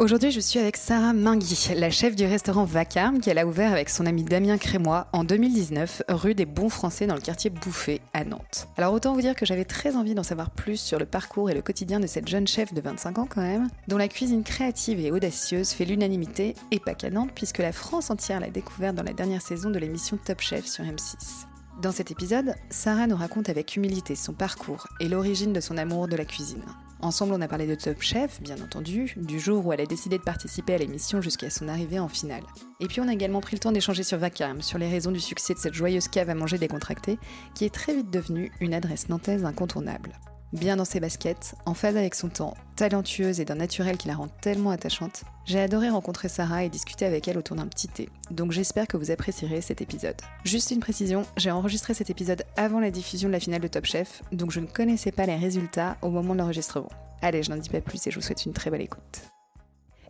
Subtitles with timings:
[0.00, 3.90] Aujourd'hui, je suis avec Sarah Mingui, la chef du restaurant Vacarme qu'elle a ouvert avec
[3.90, 8.24] son ami Damien Crémois en 2019, rue des Bons Français dans le quartier Bouffé à
[8.24, 8.66] Nantes.
[8.78, 11.54] Alors autant vous dire que j'avais très envie d'en savoir plus sur le parcours et
[11.54, 15.00] le quotidien de cette jeune chef de 25 ans quand même, dont la cuisine créative
[15.00, 19.02] et audacieuse fait l'unanimité et pas qu'à Nantes puisque la France entière l'a découverte dans
[19.02, 21.44] la dernière saison de l'émission Top Chef sur M6.
[21.82, 26.08] Dans cet épisode, Sarah nous raconte avec humilité son parcours et l'origine de son amour
[26.08, 26.64] de la cuisine.
[27.02, 30.18] Ensemble, on a parlé de Top Chef, bien entendu, du jour où elle a décidé
[30.18, 32.42] de participer à l'émission jusqu'à son arrivée en finale.
[32.78, 35.20] Et puis on a également pris le temps d'échanger sur Vacarme, sur les raisons du
[35.20, 37.18] succès de cette joyeuse cave à manger décontractée,
[37.54, 40.12] qui est très vite devenue une adresse nantaise incontournable.
[40.52, 44.16] Bien dans ses baskets, en phase avec son temps, talentueuse et d'un naturel qui la
[44.16, 48.08] rend tellement attachante, j'ai adoré rencontrer Sarah et discuter avec elle autour d'un petit thé,
[48.32, 50.20] donc j'espère que vous apprécierez cet épisode.
[50.44, 53.84] Juste une précision, j'ai enregistré cet épisode avant la diffusion de la finale de Top
[53.84, 56.90] Chef, donc je ne connaissais pas les résultats au moment de l'enregistrement.
[57.22, 59.22] Allez, je n'en dis pas plus et je vous souhaite une très belle écoute.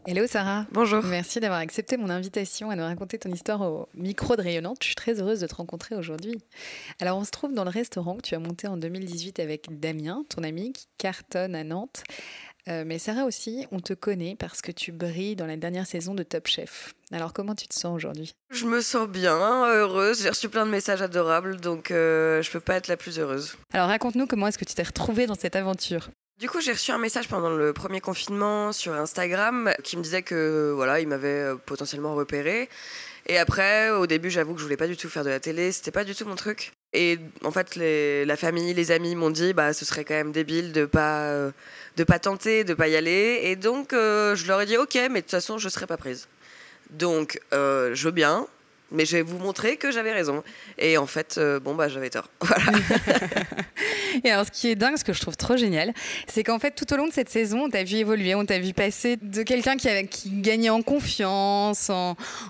[0.06, 0.64] Hello Sarah.
[0.72, 1.02] Bonjour.
[1.04, 4.78] Merci d'avoir accepté mon invitation à nous raconter ton histoire au micro de Rayonnante.
[4.80, 6.38] Je suis très heureuse de te rencontrer aujourd'hui.
[7.00, 10.24] Alors on se trouve dans le restaurant que tu as monté en 2018 avec Damien,
[10.30, 12.02] ton ami qui cartonne à Nantes.
[12.68, 16.14] Euh, mais Sarah aussi, on te connaît parce que tu brilles dans la dernière saison
[16.14, 16.94] de Top Chef.
[17.12, 18.34] Alors comment tu te sens aujourd'hui?
[18.50, 20.22] Je me sens bien, heureuse.
[20.22, 23.54] J'ai reçu plein de messages adorables, donc euh, je peux pas être la plus heureuse.
[23.74, 26.08] Alors raconte-nous comment est-ce que tu t'es retrouvée dans cette aventure?
[26.40, 30.22] Du coup, j'ai reçu un message pendant le premier confinement sur Instagram qui me disait
[30.22, 32.70] que voilà, il m'avait euh, potentiellement repéré.
[33.26, 35.70] Et après, au début, j'avoue que je voulais pas du tout faire de la télé,
[35.70, 36.72] c'était pas du tout mon truc.
[36.94, 40.72] Et en fait, la famille, les amis m'ont dit, bah, ce serait quand même débile
[40.72, 41.50] de pas, euh,
[41.98, 43.40] de pas tenter, de pas y aller.
[43.44, 45.98] Et donc, euh, je leur ai dit, ok, mais de toute façon, je serai pas
[45.98, 46.26] prise.
[46.88, 48.46] Donc, je veux bien,
[48.92, 50.42] mais je vais vous montrer que j'avais raison.
[50.78, 52.28] Et en fait, euh, bon, bah, j'avais tort.
[52.40, 52.78] Voilà.
[54.24, 55.92] et alors, ce qui est dingue, ce que je trouve trop génial,
[56.26, 58.58] c'est qu'en fait, tout au long de cette saison, on t'a vu évoluer, on t'a
[58.58, 61.90] vu passer de quelqu'un qui, qui gagnait en confiance.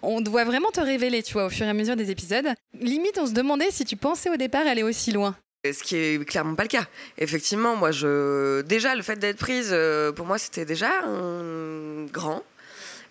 [0.03, 2.47] On doit vraiment te révéler, tu vois, au fur et à mesure des épisodes.
[2.81, 5.37] Limite, on se demandait si tu pensais au départ aller aussi loin.
[5.65, 6.87] Ce qui est clairement pas le cas.
[7.19, 12.43] Effectivement, moi, je déjà le fait d'être prise, euh, pour moi, c'était déjà un grand.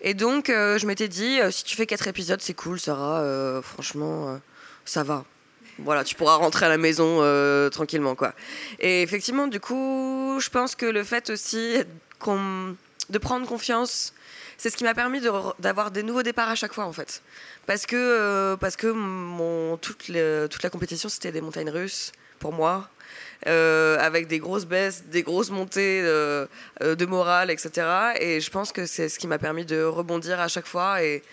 [0.02, 3.22] Et donc, euh, je m'étais dit, euh, si tu fais quatre épisodes, c'est cool, Sarah.
[3.22, 4.40] Euh, franchement,
[4.86, 5.26] ça va.
[5.80, 7.22] Voilà, tu pourras rentrer à la maison
[7.70, 8.34] tranquillement, quoi.
[8.80, 11.78] Et effectivement, du coup, je pense que le fait aussi
[12.26, 14.14] de prendre confiance,
[14.58, 15.22] c'est ce qui m'a permis
[15.60, 17.22] d'avoir des nouveaux départs à chaque fois, en fait.
[17.66, 22.90] Parce que, parce que mon, toute la compétition, c'était des montagnes russes pour moi.
[23.48, 26.46] Euh, avec des grosses baisses, des grosses montées euh,
[26.84, 27.88] euh, de morale, etc.
[28.20, 31.24] Et je pense que c'est ce qui m'a permis de rebondir à chaque fois et,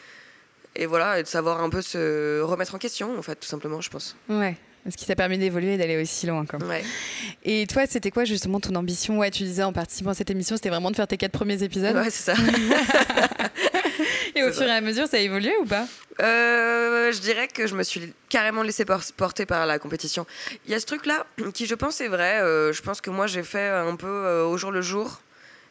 [0.76, 3.80] et voilà, et de savoir un peu se remettre en question, en fait, tout simplement,
[3.80, 4.16] je pense.
[4.28, 4.56] Ouais.
[4.88, 6.46] Ce qui t'a permis d'évoluer et d'aller aussi loin.
[6.46, 6.60] Quoi.
[6.60, 6.84] Ouais.
[7.44, 9.18] Et toi, c'était quoi justement ton ambition?
[9.18, 11.60] Ouais, tu disais en participant à cette émission, c'était vraiment de faire tes quatre premiers
[11.64, 11.96] épisodes.
[11.96, 12.34] Ouais, c'est ça.
[14.34, 15.86] et au fur et à mesure, ça a évolué ou pas?
[16.20, 18.84] Euh, Je dirais que je me suis carrément laissé
[19.16, 20.26] porter par la compétition.
[20.64, 22.40] Il y a ce truc-là qui, je pense, est vrai.
[22.40, 25.20] Euh, je pense que moi, j'ai fait un peu euh, au jour le jour.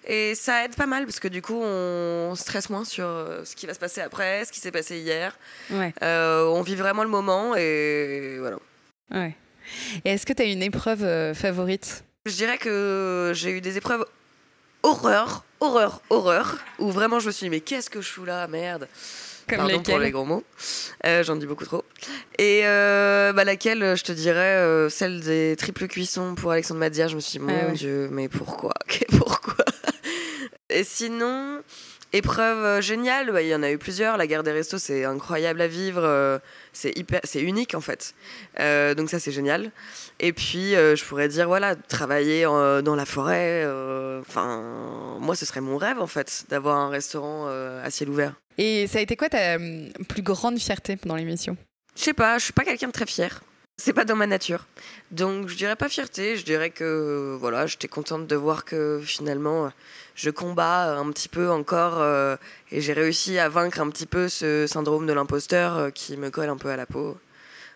[0.08, 3.06] Et ça aide pas mal parce que du coup, on stresse moins sur
[3.44, 5.36] ce qui va se passer après, ce qui s'est passé hier.
[5.72, 5.94] Ouais.
[6.02, 8.58] on vit vraiment le moment et voilà.
[9.12, 9.36] Ouais.
[10.04, 12.04] Et est-ce que tu as une épreuve favorite?
[12.28, 14.06] Je dirais que j'ai eu des épreuves
[14.86, 18.48] horreur, horreur, horreur, où vraiment je me suis dit, mais qu'est-ce que je fous là,
[18.48, 18.88] merde
[19.50, 20.44] Comme Pardon pour les gros mots.
[21.06, 21.84] Euh, j'en dis beaucoup trop.
[22.38, 27.08] Et euh, bah, laquelle, je te dirais, euh, celle des triples cuissons pour Alexandre Madia.
[27.08, 27.74] Je me suis dit, mon Ah ouais.
[27.74, 28.74] Dieu, mais pourquoi?
[29.18, 29.66] Pourquoi?
[30.70, 31.62] Et sinon,
[32.14, 34.18] épreuve géniale, bah, il y en a eu plusieurs.
[34.18, 36.42] La guerre des restos, c'est incroyable à vivre.
[36.74, 38.14] c'est hyper, c'est unique en fait.
[38.96, 39.72] donc ça, c'est génial.
[40.20, 43.66] Et puis, je pourrais dire, voilà, travailler dans la forêt.
[44.22, 48.34] Enfin, moi, ce serait mon rêve en fait, d'avoir un restaurant à ciel ouvert.
[48.58, 51.58] Et ça a été quoi ta hum, plus grande fierté pendant l'émission?
[51.96, 53.42] Je sais pas, je suis pas quelqu'un de très fier.
[53.78, 54.68] C'est pas dans ma nature.
[55.12, 59.70] Donc je dirais pas fierté, je dirais que voilà, j'étais contente de voir que finalement
[60.16, 62.36] je combats un petit peu encore euh,
[62.72, 66.30] et j'ai réussi à vaincre un petit peu ce syndrome de l'imposteur euh, qui me
[66.32, 67.18] colle un peu à la peau.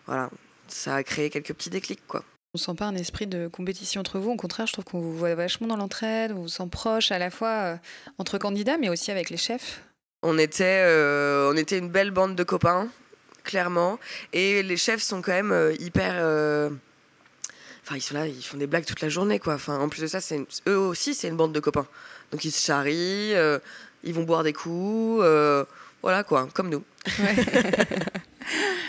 [0.06, 0.30] Voilà,
[0.68, 2.24] ça a créé quelques petits déclics quoi.
[2.52, 4.30] On sent pas un esprit de compétition entre vous.
[4.32, 6.32] Au contraire, je trouve qu'on vous voit vachement dans l'entraide.
[6.32, 7.76] On vous sent proche à la fois euh,
[8.18, 9.82] entre candidats, mais aussi avec les chefs.
[10.24, 12.88] On était, euh, on était une belle bande de copains,
[13.44, 14.00] clairement.
[14.32, 16.14] Et les chefs sont quand même euh, hyper.
[16.16, 16.70] euh,
[17.84, 19.54] Enfin, ils sont là, ils font des blagues toute la journée, quoi.
[19.54, 21.86] Enfin, en plus de ça, c'est une- eux aussi, c'est une bande de copains.
[22.32, 23.58] Donc, ils se charrient, euh,
[24.04, 25.64] ils vont boire des coups, euh,
[26.02, 26.84] voilà, quoi, comme nous.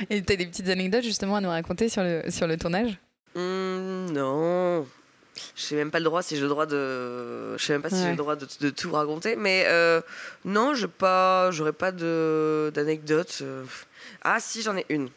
[0.10, 2.98] Et t'as des petites anecdotes justement à nous raconter sur le, sur le tournage?
[3.36, 4.86] Hum, non.
[5.56, 7.58] Je sais même pas le droit si j'ai le droit de.
[7.58, 9.36] Je sais même pas si j'ai le droit de, de tout raconter.
[9.36, 10.02] Mais euh,
[10.46, 11.52] non, je pas.
[11.52, 13.44] J'aurais pas de d'anecdote.
[14.24, 15.10] Ah si, j'en ai une.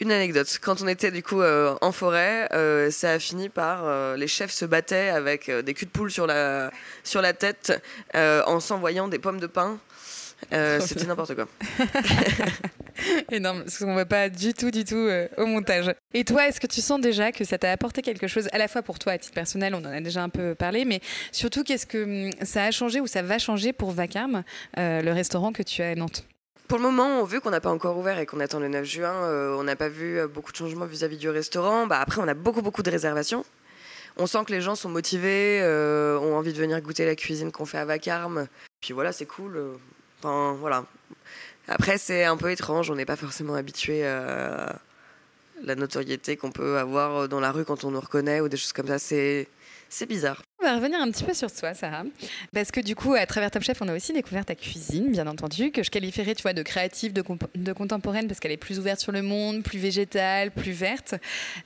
[0.00, 0.58] Une anecdote.
[0.62, 4.28] Quand on était du coup euh, en forêt, euh, ça a fini par euh, les
[4.28, 6.70] chefs se battaient avec des culs de poule sur la
[7.04, 7.82] sur la tête
[8.14, 9.78] en s'envoyant des pommes de pin.
[10.50, 11.46] Trop C'était n'importe quoi.
[13.30, 15.92] Énorme, ce qu'on voit pas du tout, du tout au montage.
[16.14, 18.66] Et toi, est-ce que tu sens déjà que ça t'a apporté quelque chose, à la
[18.66, 21.00] fois pour toi à titre personnel, on en a déjà un peu parlé, mais
[21.30, 24.44] surtout qu'est-ce que hum, ça a changé ou ça va changer pour Vacarme,
[24.78, 26.24] le restaurant que tu as à Nantes?
[26.70, 29.12] Pour le moment, vu qu'on n'a pas encore ouvert et qu'on attend le 9 juin,
[29.12, 31.88] euh, on n'a pas vu euh, beaucoup de changements vis-à-vis du restaurant.
[31.88, 33.44] Bah, après, on a beaucoup, beaucoup de réservations.
[34.18, 37.50] On sent que les gens sont motivés, euh, ont envie de venir goûter la cuisine
[37.50, 38.46] qu'on fait à Vacarme.
[38.80, 39.60] Puis voilà, c'est cool.
[40.20, 40.84] Enfin, voilà.
[41.66, 42.88] Après, c'est un peu étrange.
[42.88, 44.76] On n'est pas forcément habitué à
[45.64, 48.72] la notoriété qu'on peut avoir dans la rue quand on nous reconnaît ou des choses
[48.72, 49.00] comme ça.
[49.00, 49.48] C'est,
[49.88, 50.40] c'est bizarre.
[50.60, 52.04] On va revenir un petit peu sur toi, Sarah.
[52.52, 55.26] Parce que du coup, à travers Top Chef, on a aussi découvert ta cuisine, bien
[55.26, 59.22] entendu, que je qualifierais, de créative, de, contemporaine, parce qu'elle est plus ouverte sur le
[59.22, 61.14] monde, plus végétale, plus verte.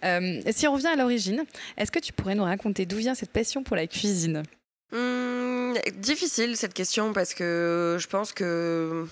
[0.05, 1.45] Euh, si on revient à l'origine,
[1.77, 4.45] est-ce que tu pourrais nous raconter d'où vient cette passion pour la cuisine?
[4.93, 9.09] Hum, difficile cette question parce que je pense que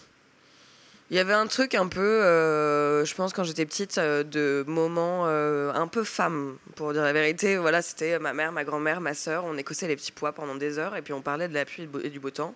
[1.12, 4.64] il y avait un truc un peu, euh, je pense quand j'étais petite, euh, de
[4.67, 7.59] moments euh, un peu femme, pour dire la vérité.
[7.59, 10.79] Voilà, c'était ma mère, ma grand-mère, ma sœur, on écossait les petits pois pendant des
[10.79, 12.55] heures et puis on parlait de la pluie et du beau- et du beau temps.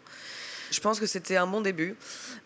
[0.70, 1.96] Je pense que c'était un bon début.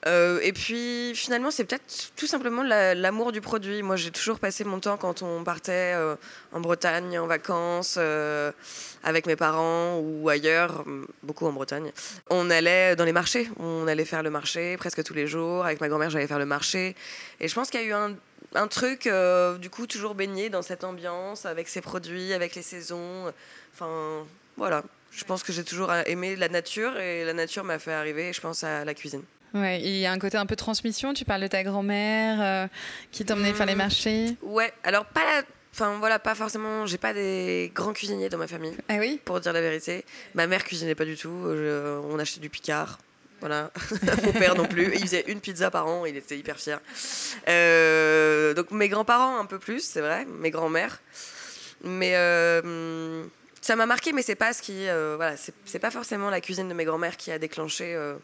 [0.06, 3.82] Euh, et puis finalement, c'est peut-être tout simplement la- l'amour du produit.
[3.82, 6.16] Moi, j'ai toujours passé mon temps quand on partait euh,
[6.52, 8.52] en Bretagne en vacances euh,
[9.04, 11.92] avec mes parents ou ailleurs, hum, beaucoup en Bretagne.
[12.28, 13.50] On allait dans les marchés.
[13.58, 15.64] On allait faire le marché presque tous les jours.
[15.64, 16.96] Avec ma grand-mère, j'allais faire le marché.
[17.40, 17.92] Et je pense qu'il y a eu
[18.54, 19.08] un, truc,
[19.60, 23.32] du coup, toujours baigné dans cette ambiance, avec ces produits, avec les saisons.
[23.74, 24.24] Enfin,
[24.56, 24.82] voilà.
[25.10, 28.40] Je pense que j'ai toujours aimé la nature et la nature m'a fait arriver, je
[28.40, 29.22] pense, à la cuisine.
[29.54, 31.12] Ouais, il y a un côté un peu transmission.
[31.12, 32.68] Tu parles de ta grand-mère euh,
[33.10, 33.78] qui t'emmenait faire les Hmm.
[33.78, 34.36] marchés.
[34.42, 35.42] Ouais, alors pas la-
[35.72, 36.84] Enfin voilà, pas forcément.
[36.86, 39.20] J'ai pas des grands cuisiniers dans ma famille, Ah oui?
[39.24, 40.04] pour dire la vérité.
[40.34, 41.30] Ma mère cuisinait pas du tout.
[41.46, 42.98] je- on achetait du Picard.
[43.40, 43.70] Voilà.
[44.24, 44.92] Mon père non plus.
[44.94, 46.04] Il faisait une pizza par an.
[46.06, 46.80] Il était hyper fier.
[47.48, 50.26] Euh, donc mes grands-parents un peu plus, c'est vrai.
[50.40, 51.00] Mes grands-mères.
[51.84, 53.24] Mais euh,
[53.60, 54.88] ça m'a marqué, mais c'est pas ce qui.
[54.88, 57.94] euh, voilà, c'est pas forcément la cuisine de mes grands-mères qui a déclenché.
[57.94, 58.14] euh,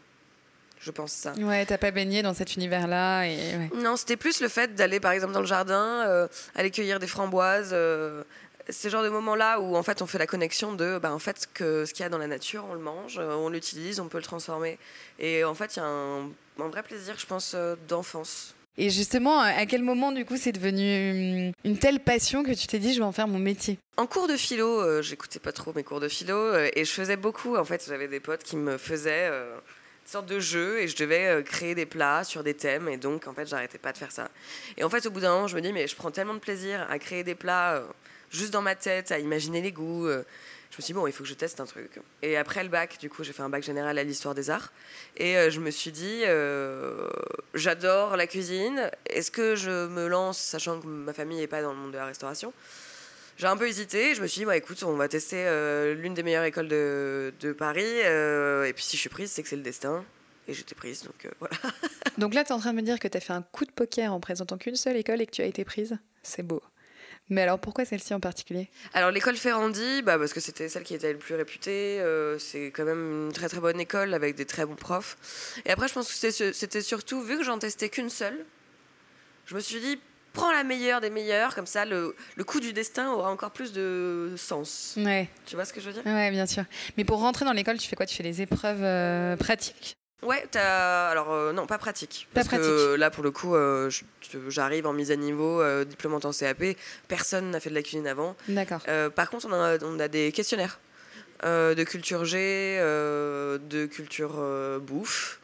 [0.79, 1.33] je pense ça.
[1.33, 3.25] Ouais, t'as pas baigné dans cet univers-là.
[3.25, 3.37] Et...
[3.57, 3.69] ouais.
[3.75, 7.07] Non, c'était plus le fait d'aller par exemple dans le jardin, euh, aller cueillir des
[7.07, 7.71] framboises.
[7.73, 8.23] Euh,
[8.69, 11.47] ce genre de moments-là où en fait on fait la connexion de bah, en fait
[11.53, 14.17] que ce qu'il y a dans la nature, on le mange, on l'utilise, on peut
[14.17, 14.77] le transformer.
[15.19, 17.55] Et en fait, il y a un, un vrai plaisir, je pense,
[17.87, 18.53] d'enfance.
[18.79, 22.67] Et justement, à quel moment, du coup, c'est devenu hum, une telle passion que tu
[22.67, 23.79] t'es dit, je vais en faire mon métier?
[23.97, 26.91] En cours de philo, euh, j'écoutais pas trop mes cours de philo euh, et je
[26.91, 27.55] faisais beaucoup.
[27.55, 30.95] En fait, j'avais des potes qui me faisaient euh, une sorte de jeu et je
[30.95, 34.11] devais créer des plats sur des thèmes et donc en fait, j'arrêtais pas de faire
[34.11, 34.29] ça.
[34.77, 36.39] Et en fait, au bout d'un moment, je me dis mais je prends tellement de
[36.39, 37.83] plaisir à créer des plats
[38.31, 40.07] juste dans ma tête, à imaginer les goûts.
[40.07, 40.23] euh,
[40.71, 41.99] je me suis dit bon, il faut que je teste un truc.
[42.21, 44.71] Et après le bac, du coup, j'ai fait un bac général à l'histoire des arts
[45.15, 47.07] et euh, je me suis dit euh,
[47.53, 48.91] j'adore la cuisine.
[49.09, 51.97] Est-ce que je me lance, sachant que ma famille n'est pas dans le monde de
[51.97, 52.53] la restauration?
[53.37, 54.15] J'ai un peu hésité.
[54.15, 55.45] Je me suis dit, bah, écoute, on va tester
[55.95, 57.83] l'une des meilleures écoles de, Paris.
[57.83, 60.03] et puis si je suis prise, c'est que c'est le destin.
[60.47, 61.55] Et j'étais prise, donc voilà.
[62.17, 63.65] Donc là, tu es en train de me dire que tu as fait un coup
[63.65, 66.63] de poker en présentant qu'une seule école et que tu as été prise C'est beau.
[67.29, 68.69] Mais alors, pourquoi celle-ci en particulier?
[68.93, 71.99] Alors l'école Ferrandi, bah, parce que c'était celle qui était le plus réputée.
[71.99, 75.17] euh, c'est quand même une très très bonne école avec des très bons profs.
[75.65, 78.45] Et après, je pense que c'était surtout, vu que j'en testais qu'une seule,
[79.45, 79.99] je me suis dit,
[80.31, 83.73] prends la meilleure des meilleures, comme ça le, le coup du destin aura encore plus
[83.73, 84.93] de sens.
[84.97, 86.05] Ouais, Tu vois ce que je veux dire?
[86.05, 86.63] Ouais, bien sûr.
[86.95, 88.05] Mais pour rentrer dans l'école, tu fais quoi?
[88.05, 89.96] Tu fais les épreuves euh, pratiques?
[90.23, 91.09] Ouais, t'as...
[91.09, 92.27] alors euh, non, pas pratique.
[92.33, 92.99] Pas parce que pratique.
[92.99, 93.91] là, pour le coup, euh,
[94.47, 96.63] j'arrive en mise à niveau, euh, diplômante en CAP.
[97.07, 98.35] Personne n'a fait de la cuisine avant.
[98.47, 98.81] D'accord.
[98.87, 100.79] Euh, par contre, on a, on a des questionnaires
[101.43, 104.41] de culture G, de culture
[104.81, 105.39] bouffe.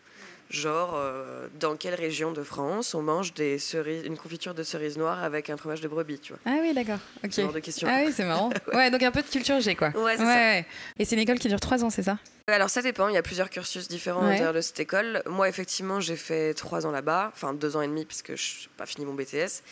[0.49, 4.97] Genre, euh, dans quelle région de France on mange des cerises, une confiture de cerises
[4.97, 6.39] noires avec un fromage de brebis, tu vois?
[6.45, 6.99] Ah oui, d'accord.
[7.23, 7.33] Ok.
[7.33, 7.87] Ce genre de questions.
[7.89, 8.49] Ah oui, c'est marrant.
[8.73, 8.91] ouais.
[8.91, 9.89] donc un peu de culture G, quoi.
[9.89, 10.25] Ouais, c'est ça.
[10.25, 10.65] ouais.
[10.99, 12.17] Et c'est une école qui dure trois ans, c'est ça?
[12.47, 15.23] Alors ça dépend, il y a plusieurs cursus différents à l'intérieur de cette école.
[15.27, 18.69] Moi, effectivement, j'ai fait trois ans là-bas, enfin deux ans et demi, puisque je n'ai
[18.75, 19.63] pas fini mon BTS.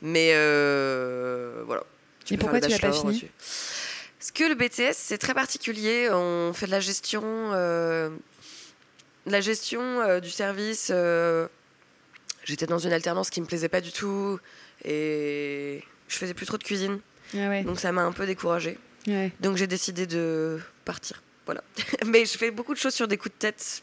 [0.00, 1.82] Mais euh, voilà.
[2.30, 3.28] Et peux pourquoi tu l'as pas fini?
[4.20, 6.08] Parce que le BTS, c'est très particulier.
[6.12, 8.10] On fait de la gestion, euh,
[9.26, 10.88] la gestion euh, du service.
[10.92, 11.46] euh,
[12.44, 14.38] J'étais dans une alternance qui me plaisait pas du tout
[14.84, 17.00] et je faisais plus trop de cuisine.
[17.34, 17.62] Ah ouais.
[17.64, 18.78] Donc ça m'a un peu découragée.
[19.06, 19.30] ouais.
[19.40, 21.22] Donc j'ai décidé de partir.
[21.44, 21.62] Voilà.
[22.06, 23.82] mais je fais beaucoup de choses sur des coups de tête.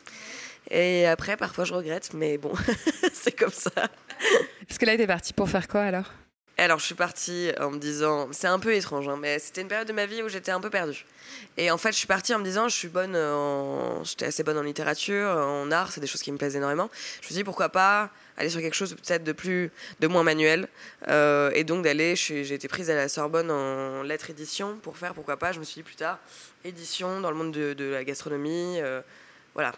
[0.69, 2.51] Et après, parfois, je regrette, mais bon,
[3.13, 3.71] c'est comme ça.
[4.67, 6.11] Parce que là, t'es parti pour faire quoi alors?
[6.59, 9.67] Alors, je suis partie en me disant, c'est un peu étrange, hein, mais c'était une
[9.67, 11.05] période de ma vie où j'étais un peu perdue.
[11.55, 13.15] Et en fait, je suis partie en me disant, je suis bonne
[14.03, 16.89] j'étais assez bonne en littérature, en art, c'est des choses qui me plaisent énormément.
[16.93, 20.23] Je me suis dit, pourquoi pas aller sur quelque chose peut-être de plus, de moins
[20.23, 20.67] manuel,
[21.09, 25.13] Euh, et donc d'aller, j'ai été prise à la Sorbonne en lettres édition pour faire,
[25.13, 25.51] pourquoi pas.
[25.51, 26.17] Je me suis dit plus tard,
[26.65, 29.01] édition dans le monde de, de la gastronomie, euh,
[29.53, 29.73] voilà,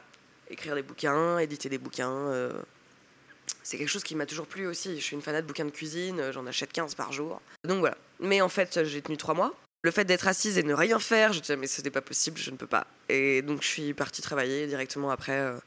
[0.49, 2.09] écrire des bouquins, éditer des bouquins.
[2.09, 2.53] euh,
[3.63, 4.99] c'est quelque chose qui m'a toujours plu aussi.
[4.99, 7.41] Je suis une fanat de bouquins de cuisine, euh, j'en achète 15 par jour.
[7.63, 7.97] Donc voilà.
[8.19, 9.53] Mais en fait, j'ai tenu trois mois.
[9.81, 12.01] Le fait d'être assise et de ne rien faire, je disais, mais ce n'est pas
[12.01, 12.85] possible, je ne peux pas.
[13.07, 15.57] Et donc, je suis partie travailler directement après euh,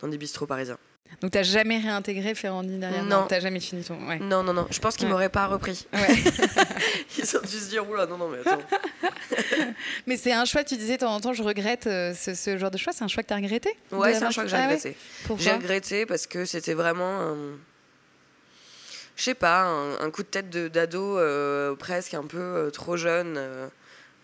[0.00, 0.78] dans des bistrots parisiens.
[1.20, 3.26] Donc t'as jamais réintégré Ferrandi derrière Non.
[3.28, 3.96] T'as jamais fini ton.
[4.08, 4.18] Ouais.
[4.18, 5.12] Non, non, non, je pense qu'ils Ouais.
[5.12, 5.86] m'auraient pas repris.
[5.92, 6.08] Ouais.
[7.18, 8.62] Ils ont dû se dire, oula, non, non, mais attends.
[10.06, 12.56] Mais c'est un choix, tu disais de temps en temps, je regrette euh, ce, ce
[12.56, 14.56] genre de choix, c'est un choix que t'as regretté Ouais, c'est un choix que j'ai
[14.56, 14.90] Ah ouais regretté.
[14.96, 17.36] J'ai Pourquoi regretté parce que c'était vraiment un.
[19.16, 22.70] Je sais pas, un, un coup de tête de- d'ado euh, presque un peu euh,
[22.70, 23.68] trop jeune euh,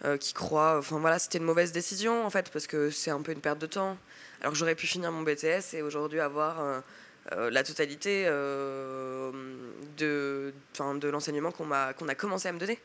[0.07, 0.77] euh, qui croit.
[0.79, 3.59] Enfin voilà, c'était une mauvaise décision en fait parce que c'est un peu une perte
[3.59, 3.99] de temps.
[4.41, 6.81] Alors que j'aurais pu finir mon BTS et aujourd'hui avoir euh,
[7.33, 9.33] euh, la totalité euh,
[9.97, 10.53] de,
[11.11, 12.79] l'enseignement qu'on a commencé à me donner.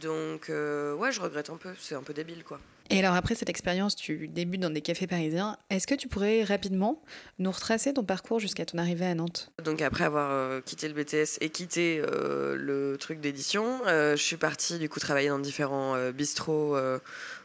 [0.00, 2.58] Donc euh, ouais, je regrette un peu, c'est un peu débile quoi.
[2.90, 5.56] Et alors après cette expérience, tu débutes dans des cafés parisiens.
[5.70, 7.02] Est-ce que tu pourrais rapidement
[7.38, 9.52] nous retracer ton parcours jusqu'à ton arrivée à Nantes?
[9.62, 14.88] Donc après avoir quitté le BTS et quitté le truc d'édition, je suis partie du
[14.88, 16.76] coup travailler dans différents bistrots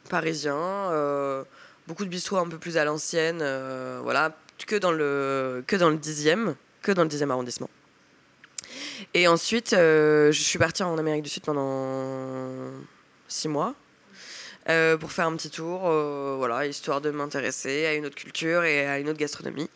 [0.10, 1.46] parisiens,
[1.90, 5.90] beaucoup de bistrots un peu plus à l'ancienne, euh, voilà, que dans le que dans
[5.90, 7.70] le dixième, que dans le dixième arrondissement.
[9.16, 12.72] Et ensuite, euh, je suis partie en Amérique du Sud pendant
[13.28, 13.74] six mois.
[14.70, 15.80] euh, pour faire un petit tour,
[16.38, 19.70] voilà, histoire de m'intéresser à une autre culture et à une autre gastronomie.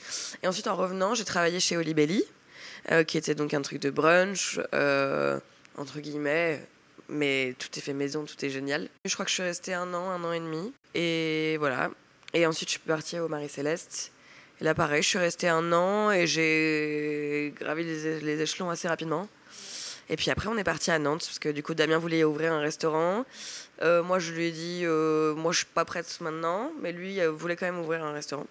[0.44, 2.24] Et ensuite, en revenant, j'ai travaillé chez Olibelli,
[3.08, 4.60] qui était donc un truc de brunch,
[5.78, 6.62] entre guillemets,
[7.10, 8.88] mais tout est fait maison, tout est génial.
[9.06, 11.90] Je crois que je suis restée un an, un an et demi, et voilà.
[12.34, 14.12] Et ensuite, je suis partie au Marie-Céleste.
[14.60, 19.28] Et là, pareil, je suis restée un an et j'ai gravi les, échelons assez rapidement.
[20.10, 22.54] Et puis après, on est parti à Nantes, parce que du coup, Damien voulait ouvrir
[22.54, 23.26] un restaurant.
[23.82, 27.22] Euh, moi, je lui ai dit, euh, moi, je suis pas prête maintenant, mais lui
[27.22, 28.48] euh, voulait quand même ouvrir un restaurant.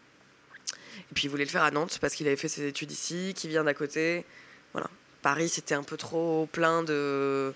[1.10, 3.32] Et puis il voulait le faire à Nantes parce qu'il avait fait ses études ici,
[3.36, 4.24] qui vient d'à côté.
[4.72, 4.88] Voilà.
[5.22, 7.52] Paris, c'était un peu trop plein de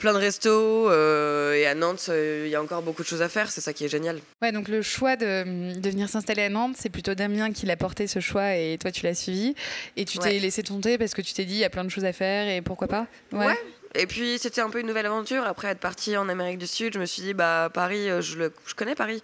[0.00, 3.22] plein de restos euh, et à Nantes, euh, il y a encore beaucoup de choses
[3.22, 3.50] à faire.
[3.50, 4.18] C'est ça qui est génial.
[4.42, 7.76] Ouais, donc le choix de, de venir s'installer à Nantes, c'est plutôt Damien qui l'a
[7.76, 9.54] porté ce choix et toi tu l'as suivi.
[9.96, 10.30] Et tu Ouais.
[10.30, 12.12] t'es laissé tenter parce que tu t'es dit il y a plein de choses à
[12.12, 13.06] faire et pourquoi pas?
[13.32, 13.56] Ouais.
[13.96, 15.44] Et puis c'était un peu une nouvelle aventure.
[15.44, 18.38] Après être partie en Amérique du Sud, je me suis dit bah Paris, euh, je,
[18.38, 19.22] le, je connais Paris.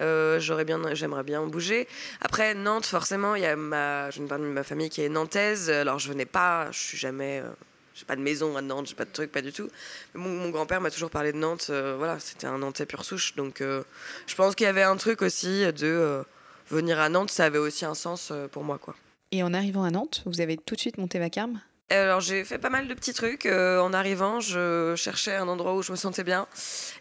[0.00, 1.86] Euh, j'aurais bien, j'aimerais bien bouger.
[2.20, 5.08] Après Nantes, forcément, il y a ma, j'ai une partie de ma famille qui est
[5.08, 5.70] nantaise.
[5.70, 7.42] Alors je venais pas, je suis jamais,
[7.98, 9.68] j'ai pas de maison à Nantes, j'ai pas de truc, pas du tout.
[10.14, 11.66] Mais mon, mon grand-père m'a toujours parlé de Nantes.
[11.70, 13.34] euh, voilà, c'était un Nantais pur souche.
[13.34, 13.82] Donc euh,
[14.26, 16.22] je pense qu'il y avait un truc aussi de euh,
[16.70, 18.94] venir à Nantes, ça avait aussi un sens pour moi quoi.
[19.32, 21.60] Et en arrivant à Nantes, vous avez tout de suite monté Vacarme?
[21.90, 23.46] Alors j'ai fait pas mal de petits trucs.
[23.46, 26.46] Euh, en arrivant, je cherchais un endroit où je me sentais bien.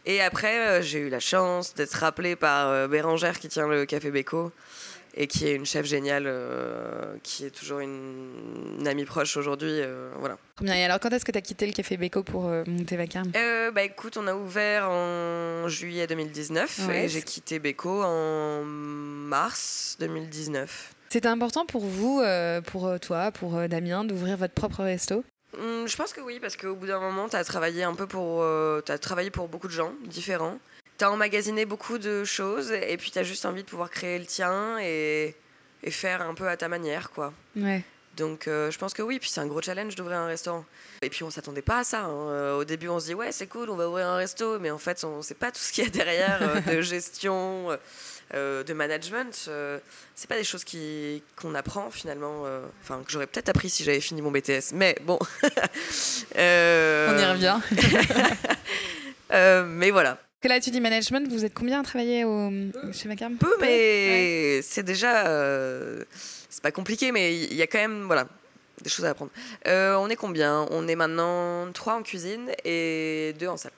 [0.05, 3.85] Et après, euh, j'ai eu la chance d'être rappelée par euh, Bérangère qui tient le
[3.85, 4.51] Café Beko
[5.19, 9.71] et qui est une chef géniale, euh, qui est toujours une, une amie proche aujourd'hui.
[9.81, 10.37] euh, voilà.
[10.55, 10.75] Trop bien.
[10.75, 13.31] Et alors quand est-ce que tu as quitté le café Beko pour euh, monter Vacarme?
[13.35, 17.05] Euh, bah écoute, on a ouvert en juillet 2019 Ouais.
[17.05, 20.91] et j'ai quitté Beko en mars 2019.
[21.09, 25.23] C'était important pour vous, euh, pour toi, pour Damien, d'ouvrir votre propre resto?
[25.57, 28.05] Hum, Je pense que oui, parce qu'au bout d'un moment, tu as travaillé un peu
[28.07, 30.59] pour, euh, t'as travaillé pour beaucoup de gens différents.
[30.97, 34.17] Tu as emmagasiné beaucoup de choses et puis tu as juste envie de pouvoir créer
[34.19, 35.35] le tien et,
[35.83, 37.11] et faire un peu à ta manière.
[37.11, 37.33] quoi.
[37.55, 37.83] Ouais.
[38.15, 40.65] Donc je pense que oui, puis c'est un gros challenge d'ouvrir un restaurant.
[41.03, 42.05] Et puis on s'attendait pas à ça.
[42.05, 42.53] hein.
[42.55, 44.79] Au début on se dit ouais c'est cool, on va ouvrir un resto, mais en
[44.79, 47.77] fait on sait pas tout ce qu'il y a derrière de gestion,
[48.33, 49.49] de management.
[50.15, 52.43] c'est pas des choses qui, qu'on apprend finalement.
[52.81, 55.19] Enfin que j'aurais peut-être appris si j'avais fini mon BTS, mais bon.
[55.43, 57.59] on y revient.
[59.67, 60.17] mais voilà.
[60.41, 62.51] Que là, tu dis management, vous êtes combien à travailler au,
[62.93, 64.61] chez Vacarme Peu, mais ouais.
[64.63, 65.27] c'est déjà.
[65.27, 66.03] Euh,
[66.49, 68.27] c'est pas compliqué, mais il y a quand même voilà,
[68.83, 69.31] des choses à apprendre.
[69.65, 70.67] Euh, on est combien?
[70.69, 73.71] On est maintenant trois en cuisine et deux en salle.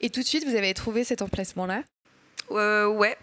[0.00, 1.82] Et tout de suite, vous avez trouvé cet emplacement-là?
[2.50, 3.16] Euh, Ouais,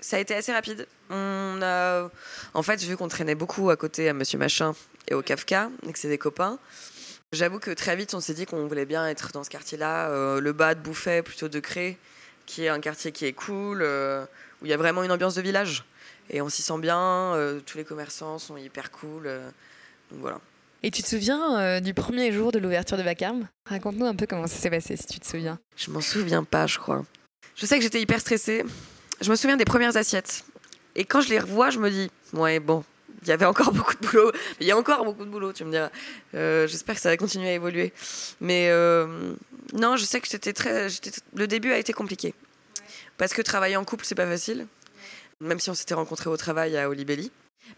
[0.00, 0.86] ça a été assez rapide.
[1.10, 2.08] On a,
[2.54, 4.74] en fait, vu qu'on traînait beaucoup à côté à Monsieur Machin
[5.08, 6.58] et au Kafka, et que c'est des copains,
[7.32, 10.40] j'avoue que très vite, on s'est dit qu'on voulait bien être dans ce quartier-là, euh,
[10.40, 11.98] le bas de Bouffet plutôt de Cré,
[12.46, 14.24] qui est un quartier qui est cool, euh,
[14.60, 15.84] où il y a vraiment une ambiance de village.
[16.30, 19.26] Et on s'y sent bien, euh, tous les commerçants sont hyper cool.
[19.26, 19.48] Euh,
[20.10, 20.40] donc voilà.
[20.82, 23.48] Et tu te souviens euh, du premier jour de l'ouverture de Vacarme?
[23.66, 25.58] Raconte-nous un peu comment ça s'est passé, si tu te souviens.
[25.76, 27.04] Je m'en souviens pas, je crois.
[27.54, 28.64] Je sais que j'étais hyper stressée.
[29.20, 30.44] Je me souviens des premières assiettes.
[30.96, 32.84] Et quand je les revois, je me dis, ouais, bon,
[33.22, 34.32] il y avait encore beaucoup de boulot.
[34.60, 35.90] Il y a encore beaucoup de boulot, tu me diras.
[36.34, 37.92] Euh, J'espère que ça va continuer à évoluer.
[38.40, 39.34] Mais euh,
[39.74, 40.88] non, je sais que j'étais très.
[41.34, 42.34] Le début a été compliqué.
[43.18, 44.66] Parce que travailler en couple, c'est pas facile.
[45.40, 47.30] Même si on s'était rencontrés au travail à Olibelli.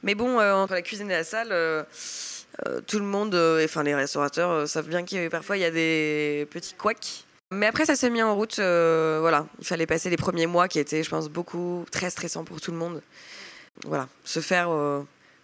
[0.02, 1.48] Mais bon, euh, entre la cuisine et la salle,
[2.86, 6.74] tout le monde, enfin les restaurateurs, savent bien que parfois il y a des petits
[6.74, 7.24] couacs.
[7.50, 8.56] Mais après, ça s'est mis en route.
[8.56, 12.60] voilà, il fallait passer les premiers mois qui étaient, je pense, beaucoup très stressants pour
[12.60, 13.02] tout le monde.
[13.84, 14.70] Voilà, se faire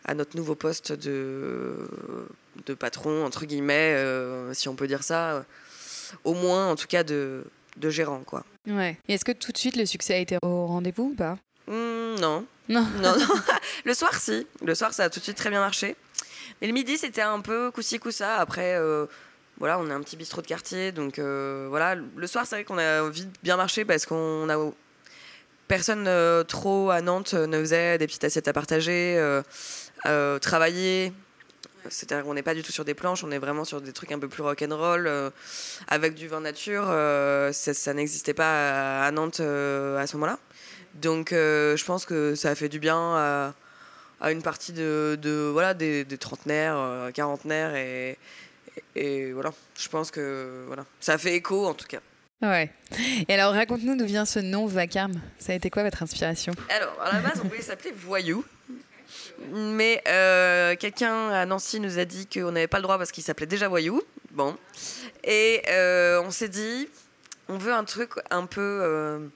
[0.04, 1.76] à notre nouveau poste de,
[2.66, 5.42] de patron, entre guillemets, euh, si on peut dire ça, euh,
[6.24, 7.44] au moins en tout cas de,
[7.76, 8.20] de gérant.
[8.20, 8.44] Quoi.
[8.66, 8.96] Ouais.
[9.08, 11.38] Et est-ce que tout de suite le succès a été au rendez-vous ou pas?
[11.66, 12.46] Mmh, Non.
[12.68, 12.86] Non.
[13.02, 13.26] non, non.
[13.84, 14.46] le soir, si.
[14.64, 15.96] Le soir, ça a tout de suite très bien marché.
[16.60, 18.36] Mais le midi, c'était un peu coussi coussa.
[18.36, 19.06] Après, euh,
[19.58, 20.92] voilà, on a un petit bistrot de quartier.
[20.92, 24.56] Donc euh, voilà, le soir, c'est vrai qu'on a vite bien marché parce qu'on a
[25.68, 29.40] personne euh, trop à Nantes ne faisait des petites assiettes à partager, euh,
[30.06, 31.12] euh, travailler.
[31.88, 34.12] C'est-à-dire qu'on n'est pas du tout sur des planches, on est vraiment sur des trucs
[34.12, 35.30] un peu plus rock'n'roll, euh,
[35.88, 36.84] avec du vin nature.
[36.88, 40.38] Euh, ça, ça n'existait pas à, à Nantes à ce moment-là.
[40.94, 43.54] Donc je pense que ça a fait du bien à,
[44.20, 47.74] à une partie de, de voilà, des, des, trentenaires, quarantenaires.
[47.74, 48.18] Et,
[48.94, 52.00] et, et voilà, je pense que voilà, ça a fait écho en tout cas.
[52.42, 52.70] Ouais.
[53.28, 55.20] Et alors, raconte-nous d'où vient ce nom Vacarme.
[55.38, 56.54] Ça a été quoi votre inspiration?
[56.70, 58.44] Alors, à la base, on voulait s'appeler Voyou.
[59.48, 63.24] Mais euh, quelqu'un à Nancy nous a dit qu'on n'avait pas le droit parce qu'il
[63.24, 64.02] s'appelait déjà Voyou.
[64.32, 64.56] Bon.
[65.24, 66.88] Et euh, on s'est dit,
[67.48, 68.60] on veut un truc un peu.
[68.60, 69.26] Euh,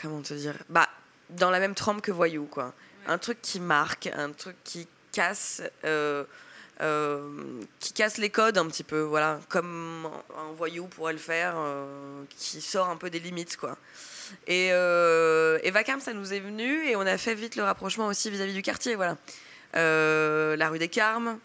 [0.00, 0.54] comment te dire?
[0.68, 0.88] Bah,
[1.30, 2.74] dans la même trempe que Voyou, quoi.
[3.06, 5.62] Un truc qui marque, un truc qui casse.
[7.78, 11.54] Qui casse les codes un petit peu, voilà, comme un voyou pourrait le faire,
[12.28, 13.78] qui sort un peu des limites, quoi.
[14.46, 18.06] Et, euh, et Vacarme, ça nous est venu et on a fait vite le rapprochement
[18.06, 19.16] aussi vis-à-vis -vis du quartier, voilà.
[19.74, 21.38] Euh, la rue des Carmes,